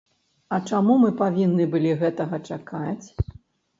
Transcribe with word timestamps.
А 0.55 0.57
чаму 0.69 0.95
мы 1.03 1.11
павінны 1.21 1.67
былі 1.75 1.91
гэтага 2.05 2.43
чакаць? 2.51 3.05